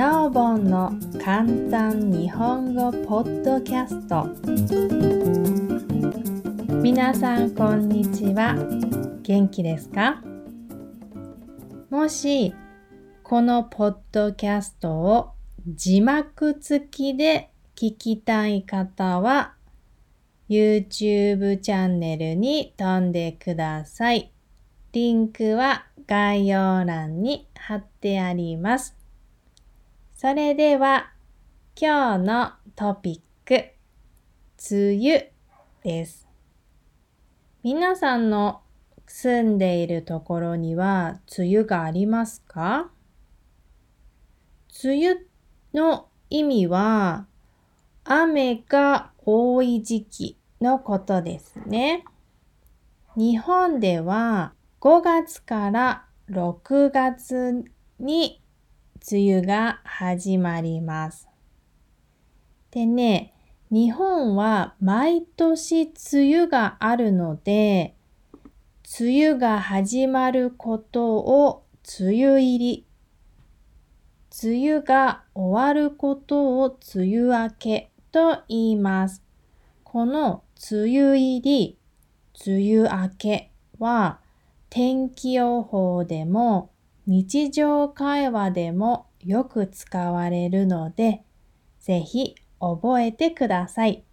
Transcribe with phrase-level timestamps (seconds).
[0.00, 4.28] なおぼんの簡単日本語ポッドキャスト
[6.80, 8.54] 皆さんこんにちは
[9.22, 10.22] 元気ですか？
[11.90, 12.54] もし
[13.22, 15.32] このポッドキャストを
[15.66, 19.52] 字幕付きで聞きたい方は
[20.48, 24.32] YouTube チャンネルに飛んでください。
[24.92, 28.96] リンクは概要欄に貼ってあります。
[30.22, 31.14] それでは
[31.74, 33.70] 今日のトピック、
[34.70, 35.32] 梅雨
[35.82, 36.28] です。
[37.62, 38.60] 皆さんの
[39.06, 42.90] 住んでいるところには梅雨がありますか？
[44.84, 45.20] 梅雨
[45.72, 47.24] の意味は
[48.04, 52.04] 雨が多い時期のことですね。
[53.16, 54.52] 日本では
[54.82, 57.64] 5月から6月
[57.98, 58.39] に
[59.08, 61.28] 梅雨が始まります。
[62.70, 63.34] でね、
[63.70, 67.94] 日本は毎年梅雨があるので、
[69.00, 71.64] 梅雨が始まることを
[72.00, 72.86] 梅雨入り、
[74.42, 79.22] 梅雨が終わることを梅雨明けと言います。
[79.84, 81.78] この梅雨入り、
[82.46, 84.20] 梅雨明けは
[84.68, 86.70] 天気予報でも
[87.06, 91.24] 日常会話でもよく使われるので、
[91.78, 94.04] ぜひ覚えてください。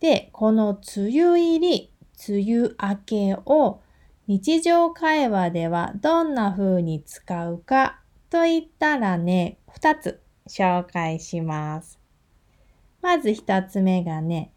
[0.00, 1.92] で、この梅雨入り、
[2.28, 3.80] 梅雨明けを
[4.26, 11.98] 日常会話ではどんな風に使うかと言ったらね、二つ紹介します。
[13.02, 14.52] まず一つ目がね、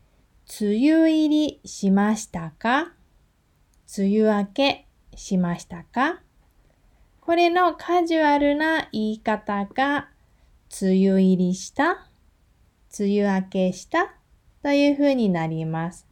[0.60, 2.94] 梅雨入りしましたか？
[3.98, 6.22] 梅雨明けしましたか？
[7.30, 10.10] これのカジュアルな言い方が、
[10.82, 12.08] 梅雨入りした、
[13.00, 14.16] 梅雨明けした
[14.64, 16.08] というふうになります。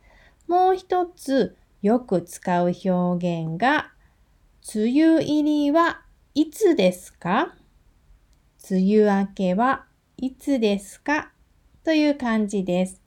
[0.47, 3.91] もう一つよく使う表現が、
[4.75, 6.03] 梅雨入りは
[6.35, 7.55] いつですか？
[8.69, 11.31] 梅雨明けはいつですか？
[11.83, 13.01] という感じです。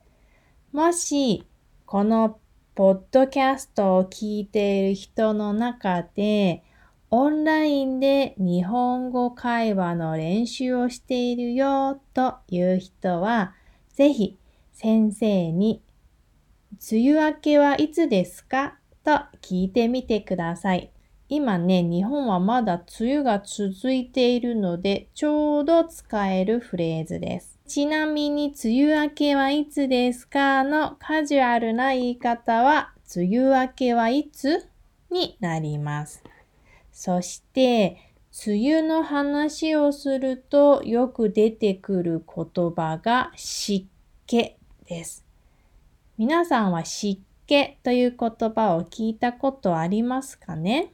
[0.72, 1.46] もし、
[1.86, 2.40] この
[2.74, 6.64] ポッドキャストを聞いている人の中で、
[7.12, 13.52] オンラインで日本語会話の練習をしているよという人は、
[13.92, 14.38] ぜひ
[14.72, 15.82] 先生に、
[16.92, 18.78] 梅雨明けはいつですか？
[19.02, 20.92] と聞いてみてください。
[21.28, 27.58] 今ね、日本はまだ梅雨が続いているので、ちょうど使えるフレーズです。
[27.66, 30.62] ちなみに、梅雨明けはいつですか？
[30.62, 34.68] のカジュアルな言い方は、梅雨明けはいつ？
[35.10, 36.22] になります。
[37.02, 37.96] そして、
[38.46, 43.86] 梅雨の話をするとよく出てくる言葉が湿
[44.26, 45.24] 気です。
[46.18, 50.92] 皆さんは湿気という言葉を聞いたことありますかね？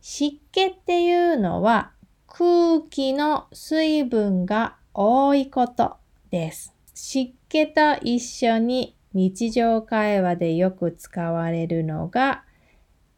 [0.00, 1.92] 湿気っていうのは
[2.26, 5.98] 空気の水分が多いこと
[6.32, 6.74] です。
[6.94, 12.42] 湿気と一緒に日常会話でよく使われるのが、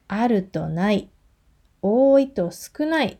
[0.07, 1.09] あるとない、
[1.87, 3.19] 多いと少ない。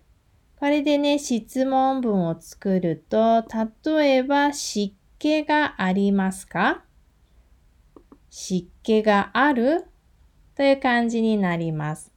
[0.56, 3.44] これでね、質問文を作ると、
[3.86, 6.82] 例えば湿気がありますか？
[8.30, 9.84] 湿気がある
[10.54, 12.10] という感じになります。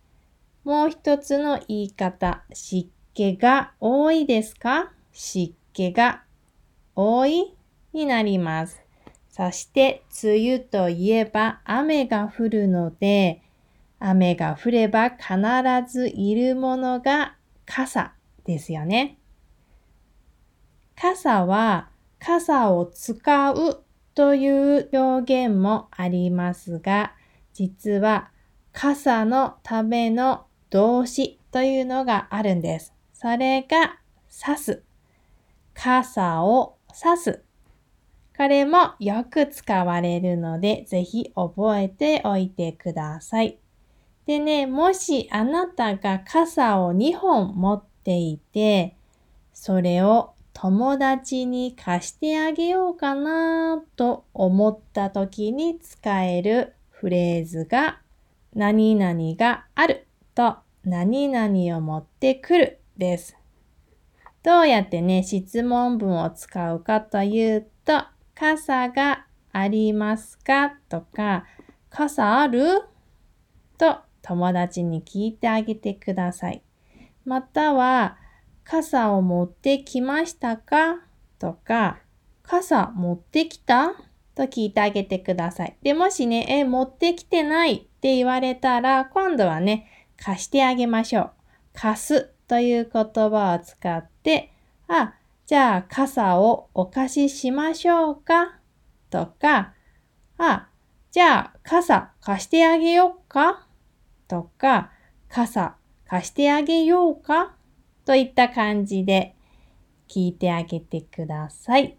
[0.63, 4.94] もう一つの言い方、湿気が多いですか？
[5.12, 6.24] 湿気が
[6.96, 7.53] 多い
[7.91, 8.81] になります。
[9.30, 13.41] そして、梅雨といえば雨が降るので、
[14.00, 15.28] 雨が降れば必
[15.91, 17.35] ずいるものが
[17.66, 18.13] 傘
[18.46, 19.18] ですよね。
[20.96, 23.84] 傘は傘を使う
[24.16, 27.13] という表現もありますが、
[27.53, 28.31] 実は
[28.74, 32.94] 傘のための動詞というのがあるんです。
[33.13, 34.00] それが
[34.45, 34.83] 刺す。
[35.74, 37.44] 傘を刺す。
[38.36, 43.60] これもよく使われるので、ぜひ覚えておいてください。
[44.27, 48.97] でね、もしあなたが傘を2本持っていて、
[49.53, 58.01] それを友達に貸してあげようかなと思った時に使えるフレーズが、
[58.53, 63.38] 何々があると何々を持ってくるです。
[64.44, 68.03] どうやってね、質問文を使うかというと、
[68.35, 71.45] 傘がありますかとか、
[71.89, 72.81] 傘ある？
[74.27, 76.62] 友達に聞いてあげてください。
[77.24, 78.18] または、
[78.65, 80.97] 傘を持ってきましたか？
[81.39, 82.00] とか、
[82.44, 83.94] 傘持ってきた？
[84.35, 85.77] と聞いてあげてください。
[85.81, 89.88] で、もしね、え、持ってきてないって言われたら、今度はね、
[90.18, 91.31] 貸してあげましょう。
[91.74, 94.51] 貸すという言葉を使って、
[94.89, 95.13] あ、
[95.45, 98.59] じゃあ傘をお貸ししましょうか？
[99.09, 99.74] とか、
[100.38, 100.68] あ、
[101.12, 103.67] じゃあ傘貸してあげようか？
[104.27, 104.91] とか、
[105.29, 105.75] 傘
[106.06, 107.56] 貸してあげようか
[108.06, 109.35] といった感じで
[110.07, 111.97] 聞いてあげてください。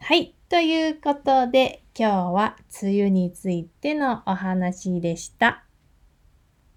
[0.00, 0.34] はい。
[0.48, 5.64] ということで、今日は梅雨についてのお話でした。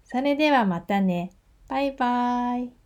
[0.04, 1.32] それではまたね。
[1.68, 2.77] バイバーイ。